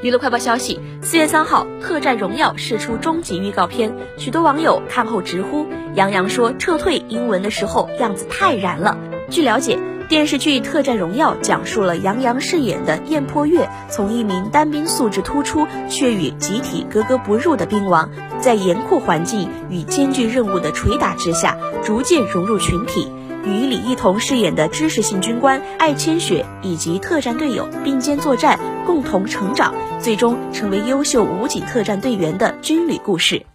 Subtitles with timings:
[0.00, 8.96] 娱乐快报消息：四月三号，《特战荣耀》释出终极预告片，许多网友看后直呼杨洋说撤退英文的时候样子太燃了。
[9.28, 9.76] 据了解，
[10.08, 18.08] 电视剧《特战荣耀》讲述了杨洋饰演的燕破月，从一名单兵素质突出却与集体格格不入的兵王，
[18.38, 23.08] 在严酷环境与艰巨任务的捶打之下，逐渐融入群体。
[23.44, 33.46] 与李一桐饰演的知识性军官艾千雪以及特战队友并肩作战，共同成长，最终成为优秀武警特战队员的军旅故事。